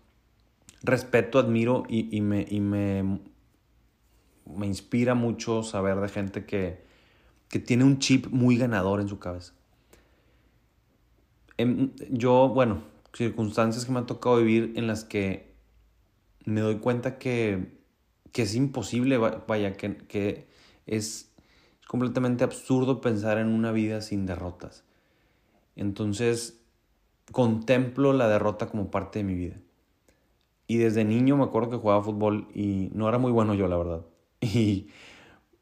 Respeto, 0.82 1.38
admiro 1.38 1.82
y, 1.88 2.16
y, 2.16 2.20
me, 2.20 2.46
y 2.48 2.60
me, 2.60 3.20
me, 4.46 4.66
inspira 4.66 5.14
mucho 5.14 5.62
saber 5.62 6.00
de 6.00 6.08
gente 6.08 6.46
que, 6.46 6.84
que 7.48 7.58
tiene 7.58 7.84
un 7.84 7.98
chip 7.98 8.28
muy 8.28 8.56
ganador 8.56 9.00
en 9.00 9.08
su 9.08 9.18
cabeza. 9.18 9.52
Em, 11.58 11.90
yo, 12.08 12.48
bueno, 12.48 12.82
circunstancias 13.12 13.84
que 13.84 13.92
me 13.92 13.98
han 13.98 14.06
tocado 14.06 14.36
vivir 14.36 14.72
en 14.76 14.86
las 14.86 15.04
que 15.04 15.52
me 16.44 16.60
doy 16.60 16.76
cuenta 16.78 17.18
que 17.18 17.79
que 18.32 18.42
es 18.42 18.54
imposible, 18.54 19.18
vaya, 19.18 19.74
que, 19.74 20.46
es 20.86 21.32
completamente 21.86 22.44
absurdo 22.44 23.00
pensar 23.00 23.38
en 23.38 23.48
una 23.48 23.72
vida 23.72 24.00
sin 24.00 24.26
derrotas. 24.26 24.84
Entonces, 25.76 26.60
contemplo 27.32 28.12
la 28.12 28.28
derrota 28.28 28.68
como 28.68 28.90
parte 28.90 29.20
de 29.20 29.24
mi 29.24 29.34
vida. 29.34 29.56
Y 30.66 30.78
desde 30.78 31.04
niño 31.04 31.36
me 31.36 31.44
acuerdo 31.44 31.70
que 31.70 31.76
jugaba 31.76 32.02
fútbol 32.02 32.48
y 32.54 32.90
no 32.94 33.08
era 33.08 33.18
muy 33.18 33.32
bueno 33.32 33.54
yo, 33.54 33.68
la 33.68 33.76
verdad. 33.76 34.06
Y 34.40 34.88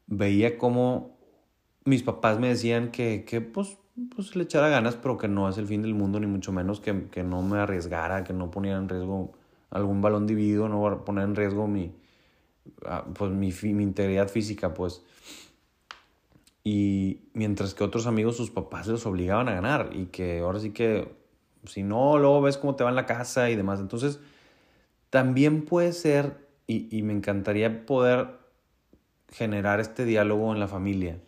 veía 0.07 0.57
cómo 0.57 1.19
mis 1.85 2.03
papás 2.03 2.39
me 2.39 2.49
decían 2.49 2.91
que, 2.91 3.25
que 3.25 3.41
pues, 3.41 3.79
pues 4.15 4.37
le 4.37 4.45
echara 4.45 4.69
ganas, 4.69 4.97
pero 4.97 5.19
que 5.19 5.29
no 5.29 5.49
es 5.49 5.59
el 5.59 5.67
fin 5.67 5.83
del 5.83 5.95
mundo, 5.95 6.21
ni 6.21 6.27
mucho 6.27 6.53
menos 6.53 6.81
que, 6.81 7.09
que 7.09 7.23
no 7.25 7.43
me 7.43 7.59
arriesgara, 7.59 8.25
que 8.25 8.33
no 8.33 8.51
ponía 8.51 8.77
en 8.77 8.89
riesgo 8.89 9.33
algún 9.71 10.01
balón 10.01 10.27
dividido, 10.27 10.69
no 10.69 11.05
poner 11.05 11.25
en 11.25 11.35
riesgo 11.35 11.67
mi, 11.67 11.93
pues, 13.15 13.31
mi, 13.31 13.53
mi 13.73 13.83
integridad 13.83 14.29
física, 14.29 14.75
pues. 14.75 15.03
Y 16.65 17.29
mientras 17.33 17.75
que 17.75 17.85
otros 17.85 18.07
amigos, 18.07 18.37
sus 18.37 18.51
papás 18.51 18.87
los 18.89 19.07
obligaban 19.07 19.49
a 19.49 19.55
ganar 19.55 19.91
y 19.93 20.07
que 20.07 20.41
ahora 20.41 20.61
sí 20.61 20.71
que, 20.71 21.15
si 21.65 21.83
no, 21.83 22.19
luego 22.19 22.43
ves 22.43 22.59
cómo 22.59 22.77
te 22.77 22.85
va 22.85 22.91
en 22.91 22.97
la 22.97 23.07
casa 23.07 23.49
y 23.51 23.57
demás. 23.57 23.81
Entonces, 23.81 24.21
también 25.11 25.65
puede 25.65 25.93
ser, 25.93 26.47
y, 26.67 26.95
y 26.97 27.03
me 27.03 27.15
encantaría 27.15 27.87
poder 27.87 28.39
generar 29.31 29.81
este 29.81 30.05
diálogo 30.05 30.53
en 30.53 30.61
la 30.61 30.69
familia, 30.69 31.19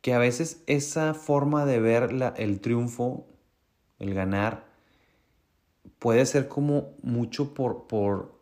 que 0.00 0.14
a 0.14 0.18
veces 0.18 0.62
esa 0.66 1.14
forma 1.14 1.64
de 1.64 1.80
ver 1.80 2.12
la, 2.12 2.28
el 2.36 2.60
triunfo, 2.60 3.26
el 3.98 4.14
ganar, 4.14 4.66
puede 5.98 6.26
ser 6.26 6.48
como 6.48 6.92
mucho 7.02 7.54
por, 7.54 7.86
por 7.86 8.38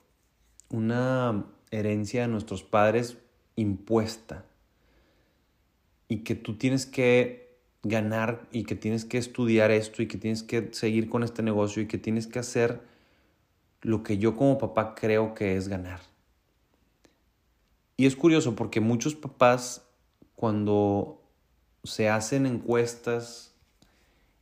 una 0.71 1.45
herencia 1.73 2.23
de 2.23 2.29
nuestros 2.29 2.63
padres 2.63 3.17
impuesta 3.57 4.45
y 6.07 6.19
que 6.19 6.35
tú 6.35 6.57
tienes 6.57 6.87
que 6.87 7.59
ganar 7.83 8.47
y 8.53 8.65
que 8.65 8.77
tienes 8.77 9.05
que 9.05 9.19
estudiar 9.19 9.73
esto 9.73 10.03
y 10.03 10.07
que 10.07 10.19
tienes 10.19 10.43
que 10.43 10.69
seguir 10.73 11.09
con 11.09 11.25
este 11.25 11.43
negocio 11.43 11.83
y 11.83 11.89
que 11.89 11.99
tienes 11.99 12.27
que 12.29 12.39
hacer 12.39 12.83
lo 13.81 14.05
que 14.05 14.19
yo 14.19 14.37
como 14.37 14.59
papá 14.59 14.95
creo 14.95 15.35
que 15.35 15.57
es 15.57 15.67
ganar. 15.67 16.01
Y 17.97 18.07
es 18.07 18.15
curioso 18.15 18.55
porque 18.55 18.81
muchos 18.81 19.15
papás 19.15 19.85
cuando 20.37 21.23
se 21.83 22.09
hacen 22.09 22.47
encuestas 22.47 23.55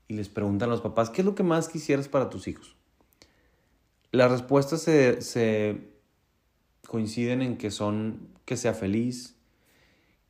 y 0.08 0.14
les 0.14 0.28
preguntan 0.28 0.68
a 0.68 0.72
los 0.72 0.80
papás, 0.80 1.08
¿qué 1.08 1.22
es 1.22 1.24
lo 1.24 1.34
que 1.34 1.42
más 1.42 1.68
quisieras 1.68 2.08
para 2.08 2.28
tus 2.28 2.48
hijos? 2.48 2.76
Las 4.12 4.30
respuestas 4.30 4.82
se, 4.82 5.22
se 5.22 5.89
coinciden 6.90 7.40
en 7.40 7.56
que 7.56 7.70
son 7.70 8.30
que 8.44 8.56
sea 8.56 8.74
feliz, 8.74 9.36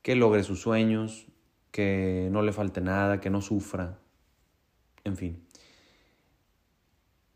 que 0.03 0.15
logre 0.15 0.43
sus 0.43 0.61
sueños, 0.61 1.27
que 1.71 2.29
no 2.33 2.43
le 2.43 2.53
falte 2.53 2.83
nada, 2.83 3.19
que 3.19 3.31
no 3.31 3.41
sufra, 3.41 3.99
en 5.05 5.17
fin. 5.17 5.43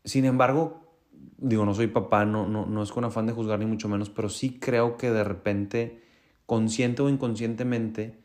Sin 0.03 0.25
embargo, 0.25 0.99
digo, 1.37 1.65
no 1.65 1.73
soy 1.73 1.87
papá, 1.87 2.23
no, 2.25 2.47
no, 2.47 2.67
no 2.67 2.83
es 2.83 2.91
con 2.91 3.03
afán 3.03 3.25
de 3.25 3.33
juzgar 3.33 3.57
ni 3.57 3.65
mucho 3.65 3.89
menos, 3.89 4.11
pero 4.11 4.29
sí 4.29 4.59
creo 4.59 4.95
que 4.95 5.09
de 5.09 5.23
repente, 5.23 6.03
consciente 6.45 7.01
o 7.01 7.09
inconscientemente, 7.09 8.19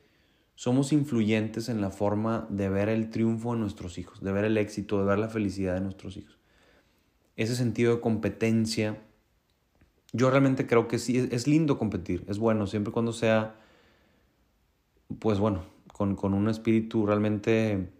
somos 0.54 0.92
influyentes 0.92 1.70
en 1.70 1.80
la 1.80 1.88
forma 1.88 2.46
de 2.50 2.68
ver 2.68 2.90
el 2.90 3.08
triunfo 3.08 3.54
de 3.54 3.60
nuestros 3.60 3.96
hijos, 3.96 4.22
de 4.22 4.32
ver 4.32 4.44
el 4.44 4.58
éxito, 4.58 4.98
de 4.98 5.06
ver 5.06 5.18
la 5.18 5.30
felicidad 5.30 5.72
de 5.72 5.80
nuestros 5.80 6.18
hijos. 6.18 6.38
Ese 7.36 7.56
sentido 7.56 7.94
de 7.94 8.02
competencia, 8.02 9.00
yo 10.12 10.30
realmente 10.30 10.66
creo 10.66 10.88
que 10.88 10.98
sí, 10.98 11.28
es 11.30 11.46
lindo 11.46 11.78
competir, 11.78 12.24
es 12.28 12.38
bueno, 12.38 12.66
siempre 12.66 12.92
cuando 12.92 13.12
sea, 13.12 13.56
pues 15.18 15.38
bueno, 15.38 15.64
con, 15.92 16.34
un 16.34 16.48
espíritu 16.48 17.06
realmente 17.06 17.90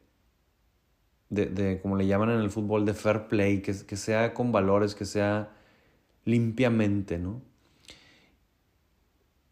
de, 1.28 1.80
como 1.82 1.96
le 1.96 2.06
llaman 2.06 2.30
en 2.30 2.40
el 2.40 2.50
fútbol, 2.50 2.86
de 2.86 2.94
fair 2.94 3.28
play, 3.28 3.60
que, 3.60 3.74
que 3.86 3.96
sea 3.96 4.34
con 4.34 4.52
valores, 4.52 4.94
que 4.94 5.04
sea 5.04 5.50
limpiamente, 6.24 7.18
¿no? 7.18 7.42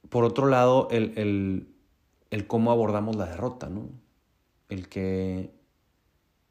Por 0.09 0.25
otro 0.25 0.47
lado, 0.47 0.89
el, 0.91 1.69
cómo 2.47 2.71
abordamos 2.73 3.17
la 3.17 3.27
derrota, 3.27 3.69
¿no? 3.69 3.91
El 4.69 4.89
que 4.89 5.51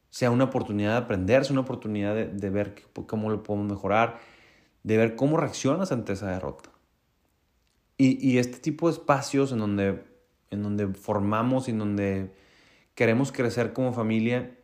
sea 0.10 0.32
una 0.32 0.46
oportunidad 0.46 0.92
de 0.92 0.98
aprender, 0.98 1.44
sea 1.44 1.54
una 1.54 1.62
oportunidad 1.62 2.16
de, 2.16 2.50
ver 2.50 2.84
cómo 3.08 3.30
lo 3.30 3.44
podemos 3.44 3.68
mejorar, 3.70 4.20
de 4.88 4.98
ver 4.98 5.16
cómo 5.16 5.38
reaccionas 5.38 5.92
ante 5.92 6.14
esa 6.14 6.32
derrota. 6.32 6.70
Y, 7.98 8.26
y 8.26 8.38
este 8.38 8.60
tipo 8.60 8.88
de 8.88 8.94
espacios 8.94 9.52
en 9.52 9.60
donde 9.60 10.06
en 10.52 10.64
donde 10.64 10.88
formamos 10.88 11.68
y 11.68 11.72
en 11.72 11.80
donde 11.80 12.32
queremos 12.96 13.32
crecer 13.32 13.74
como 13.74 13.94
familia, 13.94 14.58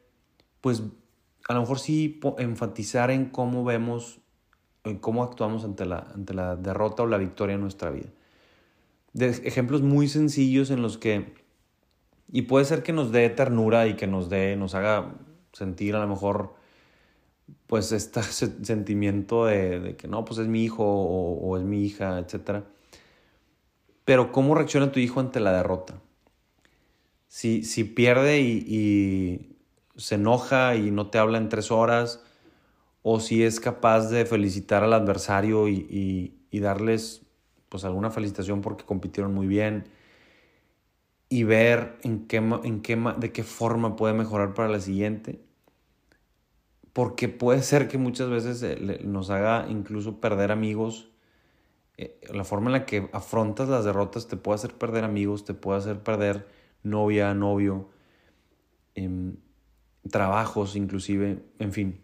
pues 0.61 0.83
a 1.47 1.53
lo 1.53 1.61
mejor 1.61 1.79
sí 1.79 2.19
enfatizar 2.37 3.11
en 3.11 3.25
cómo 3.25 3.63
vemos, 3.63 4.21
en 4.83 4.97
cómo 4.97 5.23
actuamos 5.23 5.63
ante 5.65 5.85
la, 5.85 6.07
ante 6.13 6.33
la 6.33 6.55
derrota 6.55 7.03
o 7.03 7.07
la 7.07 7.17
victoria 7.17 7.55
en 7.55 7.61
nuestra 7.61 7.89
vida. 7.89 8.09
De 9.13 9.27
ejemplos 9.27 9.81
muy 9.81 10.07
sencillos 10.07 10.71
en 10.71 10.81
los 10.81 10.97
que, 10.97 11.33
y 12.31 12.43
puede 12.43 12.65
ser 12.65 12.81
que 12.81 12.93
nos 12.93 13.11
dé 13.11 13.29
ternura 13.29 13.87
y 13.87 13.95
que 13.95 14.07
nos 14.07 14.29
dé, 14.29 14.55
nos 14.55 14.73
haga 14.73 15.13
sentir 15.51 15.95
a 15.95 15.99
lo 15.99 16.07
mejor, 16.07 16.55
pues 17.67 17.91
este 17.91 18.21
sentimiento 18.63 19.45
de, 19.45 19.95
que 19.97 20.07
no, 20.07 20.25
pues 20.25 20.39
es 20.39 20.47
mi 20.47 20.63
hijo 20.63 20.83
o, 20.85 21.57
es 21.57 21.63
mi 21.63 21.85
hija, 21.85 22.19
etcétera 22.19 22.65
pero 24.05 24.31
¿cómo 24.31 24.55
reacciona 24.55 24.91
tu 24.91 24.99
hijo 24.99 25.19
ante 25.19 25.39
la 25.39 25.53
derrota? 25.53 26.01
Si, 27.27 27.63
si 27.63 27.83
pierde 27.83 28.41
y, 28.41 29.49
se 29.95 30.15
enoja 30.15 30.75
y 30.75 30.91
no 30.91 31.07
te 31.07 31.19
habla 31.19 31.37
en 31.37 31.49
tres 31.49 31.71
horas, 31.71 32.23
o 33.03 33.19
si 33.19 33.43
es 33.43 33.59
capaz 33.59 34.09
de 34.09 34.25
felicitar 34.25 34.83
al 34.83 34.93
adversario 34.93 35.67
y, 35.67 36.39
darles 36.51 37.21
pues 37.69 37.83
alguna 37.83 38.11
felicitación 38.11 38.61
porque 38.61 38.85
compitieron 38.85 39.33
muy 39.33 39.47
bien 39.47 39.85
y 41.29 41.43
ver 41.43 41.97
en 42.03 42.27
qué, 42.27 42.37
en 42.37 42.81
qué, 42.81 42.95
de 43.17 43.31
qué 43.31 43.43
forma 43.43 43.95
puede 43.95 44.13
mejorar 44.13 44.53
para 44.53 44.69
la 44.69 44.79
siguiente. 44.79 45.41
Porque 46.93 47.27
puede 47.27 47.63
ser 47.63 47.87
que 47.87 47.97
muchas 47.97 48.29
veces 48.29 48.61
eh, 48.63 49.01
nos 49.03 49.29
haga 49.29 49.67
incluso 49.69 50.21
perder 50.21 50.51
amigos 50.51 51.09
eh, 51.97 52.19
la 52.33 52.43
forma 52.43 52.67
en 52.67 52.73
la 52.73 52.85
que 52.85 53.09
afrontas 53.13 53.69
las 53.69 53.85
derrotas 53.85 54.27
te 54.27 54.35
puede 54.37 54.55
hacer 54.55 54.73
perder 54.73 55.03
amigos, 55.03 55.45
te 55.45 55.53
puede 55.53 55.79
hacer 55.79 56.01
perder 56.01 56.47
novia, 56.81 57.33
novio, 57.33 57.89
em, 58.95 59.35
trabajos 60.09 60.75
inclusive, 60.75 61.43
en 61.59 61.71
fin. 61.71 61.99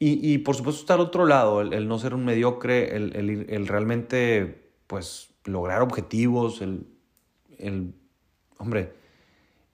Y, 0.00 0.38
por 0.38 0.54
supuesto 0.54 0.80
está 0.82 0.96
otro 0.96 1.26
lado, 1.26 1.60
el, 1.60 1.88
no 1.88 1.98
ser 1.98 2.14
un 2.14 2.24
mediocre, 2.24 2.94
el, 2.96 3.66
realmente 3.66 4.70
pues 4.86 5.34
lograr 5.44 5.82
objetivos, 5.82 6.62
el, 6.62 6.86
hombre, 8.58 8.92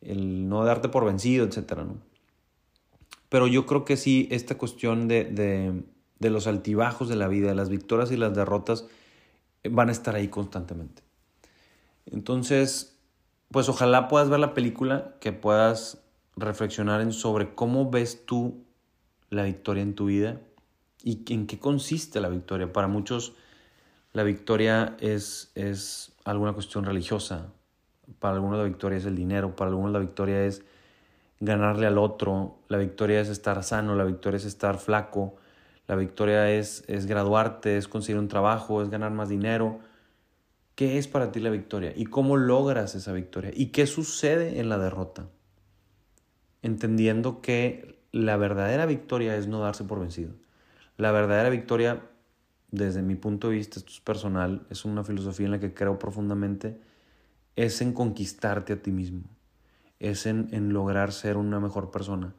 el 0.01 0.49
no 0.49 0.65
darte 0.65 0.89
por 0.89 1.05
vencido, 1.05 1.45
etc. 1.45 1.73
¿no? 1.77 1.99
Pero 3.29 3.47
yo 3.47 3.67
creo 3.67 3.85
que 3.85 3.97
sí, 3.97 4.29
esta 4.31 4.57
cuestión 4.57 5.09
de, 5.09 5.25
de 6.19 6.31
los 6.31 6.47
altibajos 6.47 7.09
de 7.09 7.17
la 7.17 7.29
vida, 7.29 7.49
de 7.49 7.55
las 7.55 7.69
victorias 7.69 8.11
y 8.13 8.17
las 8.17 8.35
derrotas, 8.35 8.87
van 9.69 9.89
a 9.89 9.93
estar 9.93 10.15
ahí 10.15 10.29
constantemente. 10.29 11.03
Entonces, 12.07 12.99
pues 13.51 13.69
ojalá 13.69 14.09
puedas 14.09 14.29
ver 14.29 14.41
la 14.41 14.55
película, 14.55 15.15
que 15.21 15.33
puedas 15.33 16.03
reflexionar 16.37 17.01
en 17.01 17.13
sobre 17.13 17.55
cómo 17.55 17.91
ves 17.91 18.27
tú 18.27 18.65
la 19.31 19.45
victoria 19.45 19.83
en 19.83 19.95
tu 19.95 20.07
vida 20.07 20.41
y 21.03 21.25
en 21.33 21.47
qué 21.47 21.59
consiste 21.59 22.21
la 22.21 22.29
victoria. 22.29 22.73
Para 22.73 22.89
muchos 22.89 23.35
la 24.13 24.23
victoria 24.23 24.97
es, 25.01 25.51
es 25.55 26.13
alguna 26.25 26.53
cuestión 26.53 26.85
religiosa, 26.85 27.53
para 28.19 28.35
algunos 28.35 28.59
la 28.59 28.65
victoria 28.65 28.99
es 28.99 29.05
el 29.07 29.17
dinero, 29.17 29.57
para 29.57 29.71
algunos 29.71 29.93
la 29.93 29.99
victoria 29.99 30.45
es 30.45 30.63
ganarle 31.41 31.87
al 31.87 31.99
otro, 31.99 32.59
la 32.69 32.79
victoria 32.79 33.21
es 33.21 33.29
estar 33.29 33.63
sano, 33.63 33.95
la 33.95 34.05
victoria 34.05 34.37
es 34.37 34.45
estar 34.45 34.79
flaco, 34.79 35.37
la 35.87 35.97
victoria 35.97 36.51
es, 36.51 36.85
es 36.89 37.07
graduarte, 37.07 37.77
es 37.77 37.89
conseguir 37.89 38.19
un 38.19 38.29
trabajo, 38.29 38.83
es 38.83 38.89
ganar 38.89 39.11
más 39.11 39.29
dinero. 39.29 39.81
¿Qué 40.75 40.99
es 40.99 41.07
para 41.09 41.31
ti 41.31 41.41
la 41.41 41.51
victoria? 41.51 41.93
¿Y 41.95 42.07
cómo 42.07 42.37
logras 42.37 42.95
esa 42.95 43.13
victoria? 43.13 43.51
¿Y 43.55 43.67
qué 43.67 43.87
sucede 43.87 44.61
en 44.61 44.69
la 44.69 44.79
derrota? 44.79 45.29
Entendiendo 46.63 47.43
que 47.43 47.99
la 48.13 48.37
verdadera 48.37 48.87
victoria 48.87 49.37
es 49.37 49.47
no 49.47 49.61
darse 49.61 49.85
por 49.85 50.01
vencido. 50.01 50.35
La 50.97 51.13
verdadera 51.13 51.51
victoria, 51.51 52.03
desde 52.71 53.03
mi 53.03 53.17
punto 53.17 53.49
de 53.49 53.57
vista, 53.57 53.79
esto 53.79 53.91
es 53.91 54.01
personal, 54.01 54.67
es 54.71 54.85
una 54.85 55.05
filosofía 55.05 55.47
en 55.47 55.53
la 55.53 55.61
que 55.61 55.75
creo 55.75 55.99
profundamente, 55.99 56.81
es 57.57 57.81
en 57.83 57.93
conquistarte 57.93 58.73
a 58.73 58.83
ti 58.83 58.91
mismo, 58.91 59.23
es 60.11 60.27
en, 60.27 60.49
en 60.53 60.73
lograr 60.73 61.13
ser 61.13 61.37
una 61.37 61.61
mejor 61.61 61.91
persona. 61.91 62.35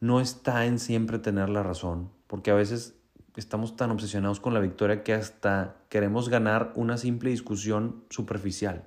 No 0.00 0.20
está 0.20 0.66
en 0.66 0.78
siempre 0.78 1.18
tener 1.18 1.48
la 1.48 1.62
razón, 1.62 2.10
porque 2.26 2.50
a 2.50 2.54
veces 2.54 2.96
estamos 3.36 3.76
tan 3.76 3.90
obsesionados 3.90 4.40
con 4.40 4.54
la 4.54 4.60
victoria 4.60 5.02
que 5.02 5.12
hasta 5.12 5.76
queremos 5.88 6.28
ganar 6.28 6.72
una 6.74 6.96
simple 6.96 7.30
discusión 7.30 8.04
superficial. 8.10 8.84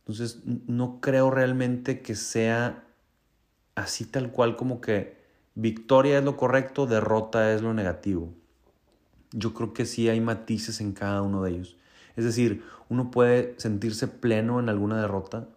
Entonces, 0.00 0.42
no 0.44 1.00
creo 1.00 1.30
realmente 1.30 2.02
que 2.02 2.14
sea 2.14 2.84
así 3.74 4.04
tal 4.04 4.30
cual 4.30 4.56
como 4.56 4.80
que 4.80 5.16
victoria 5.54 6.18
es 6.18 6.24
lo 6.24 6.36
correcto, 6.36 6.86
derrota 6.86 7.52
es 7.54 7.62
lo 7.62 7.72
negativo. 7.72 8.34
Yo 9.32 9.54
creo 9.54 9.72
que 9.72 9.86
sí 9.86 10.08
hay 10.08 10.20
matices 10.20 10.80
en 10.80 10.92
cada 10.92 11.22
uno 11.22 11.42
de 11.42 11.52
ellos. 11.52 11.76
Es 12.16 12.24
decir, 12.24 12.62
uno 12.88 13.10
puede 13.10 13.54
sentirse 13.58 14.06
pleno 14.06 14.60
en 14.60 14.68
alguna 14.68 15.00
derrota 15.00 15.48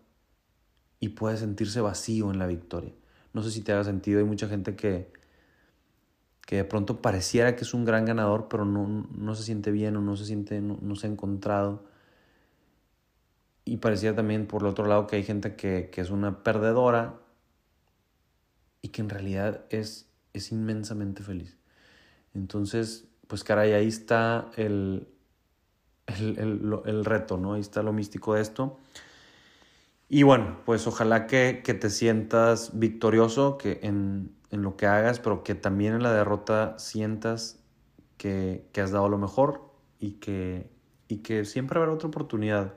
y 0.99 1.09
puede 1.09 1.37
sentirse 1.37 1.81
vacío 1.81 2.31
en 2.31 2.39
la 2.39 2.47
victoria. 2.47 2.93
No 3.33 3.43
sé 3.43 3.51
si 3.51 3.61
te 3.61 3.71
haga 3.71 3.83
sentido, 3.83 4.19
hay 4.19 4.25
mucha 4.25 4.47
gente 4.47 4.75
que, 4.75 5.11
que 6.45 6.57
de 6.57 6.63
pronto 6.63 7.01
pareciera 7.01 7.55
que 7.55 7.63
es 7.63 7.73
un 7.73 7.85
gran 7.85 8.05
ganador, 8.05 8.47
pero 8.49 8.65
no, 8.65 9.07
no 9.15 9.35
se 9.35 9.43
siente 9.43 9.71
bien 9.71 9.95
o 9.97 10.01
no 10.01 10.15
se 10.15 10.25
siente, 10.25 10.61
no, 10.61 10.95
se 10.95 11.07
ha 11.07 11.09
encontrado. 11.09 11.85
Y 13.65 13.77
parecía 13.77 14.15
también 14.15 14.47
por 14.47 14.61
el 14.61 14.69
otro 14.69 14.85
lado 14.85 15.07
que 15.07 15.17
hay 15.17 15.23
gente 15.23 15.55
que, 15.55 15.89
que 15.91 16.01
es 16.01 16.09
una 16.09 16.43
perdedora 16.43 17.19
y 18.81 18.89
que 18.89 19.01
en 19.01 19.09
realidad 19.09 19.65
es, 19.69 20.09
es 20.33 20.51
inmensamente 20.51 21.21
feliz. 21.21 21.57
Entonces, 22.33 23.07
pues 23.27 23.43
caray, 23.43 23.73
ahí 23.73 23.87
está 23.87 24.49
el, 24.55 25.07
el, 26.07 27.05
reto, 27.05 27.37
¿no? 27.37 27.53
Ahí 27.53 27.61
está 27.61 27.83
lo 27.83 27.93
místico 27.93 28.35
de 28.35 28.41
esto. 28.41 28.79
Y 30.09 30.23
bueno, 30.23 30.59
pues 30.65 30.87
ojalá 30.87 31.27
que, 31.27 31.61
te 31.63 31.89
sientas 31.89 32.79
victorioso 32.79 33.57
que 33.57 33.79
en, 33.83 34.35
lo 34.51 34.77
que 34.77 34.87
hagas, 34.87 35.19
pero 35.19 35.43
que 35.43 35.53
también 35.53 35.93
en 35.93 36.03
la 36.03 36.13
derrota 36.13 36.79
sientas 36.79 37.59
que, 38.17 38.65
has 38.81 38.91
dado 38.91 39.09
lo 39.09 39.17
mejor 39.17 39.69
y 39.99 40.11
que, 40.13 40.69
y 41.09 41.17
que 41.17 41.43
siempre 41.43 41.79
habrá 41.79 41.91
otra 41.91 42.07
oportunidad. 42.07 42.73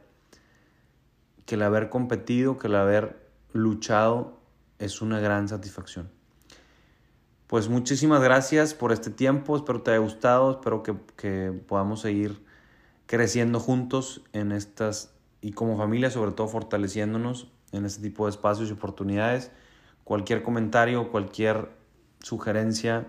Que 1.47 1.55
el 1.55 1.63
haber 1.63 1.89
competido, 1.89 2.59
que 2.59 2.67
el 2.67 2.75
haber 2.75 3.31
luchado 3.53 4.41
es 4.81 5.01
una 5.01 5.21
gran 5.21 5.49
satisfacción. 5.49 6.11
Pues 7.47 7.69
muchísimas 7.69 8.23
gracias 8.23 8.75
por 8.75 8.93
este 8.93 9.11
tiempo, 9.11 9.57
espero 9.57 9.83
te 9.83 9.93
haya 9.93 10.01
gustado, 10.01 10.53
espero 10.53 10.83
que, 10.83 10.97
que 11.17 11.53
podamos 11.67 12.01
seguir 12.01 12.45
creciendo 13.07 13.59
juntos 13.59 14.23
en 14.33 14.53
estas 14.53 15.13
y 15.41 15.53
como 15.53 15.77
familia, 15.77 16.11
sobre 16.11 16.33
todo 16.33 16.49
fortaleciéndonos 16.49 17.51
en 17.73 17.85
este 17.85 18.03
tipo 18.03 18.27
de 18.27 18.31
espacios 18.31 18.69
y 18.69 18.73
oportunidades. 18.73 19.51
Cualquier 20.05 20.43
comentario, 20.43 21.11
cualquier 21.11 21.71
sugerencia, 22.21 23.07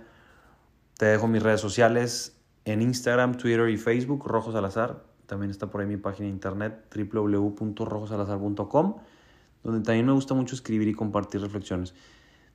te 0.97 1.07
dejo 1.07 1.27
mis 1.27 1.41
redes 1.41 1.61
sociales 1.61 2.37
en 2.65 2.81
Instagram, 2.81 3.37
Twitter 3.37 3.69
y 3.69 3.77
Facebook, 3.77 4.27
Rojo 4.27 4.51
Salazar. 4.51 5.03
También 5.25 5.49
está 5.49 5.67
por 5.67 5.81
ahí 5.81 5.87
mi 5.87 5.97
página 5.97 6.27
de 6.27 6.33
internet 6.33 6.85
www.rojosalazar.com, 6.95 8.95
donde 9.63 9.83
también 9.83 10.05
me 10.05 10.11
gusta 10.11 10.33
mucho 10.33 10.55
escribir 10.55 10.87
y 10.87 10.93
compartir 10.93 11.41
reflexiones. 11.41 11.93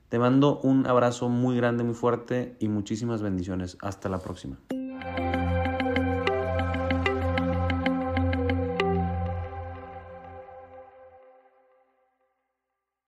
Te 0.09 0.19
mando 0.19 0.61
un 0.61 0.87
abrazo 0.87 1.27
muy 1.27 1.57
grande, 1.57 1.83
muy 1.83 1.95
fuerte 1.95 2.55
y 2.59 2.69
muchísimas 2.69 3.21
bendiciones. 3.21 3.77
Hasta 3.81 4.07
la 4.07 4.19
próxima. 4.19 4.57